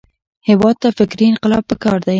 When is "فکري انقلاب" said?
0.97-1.63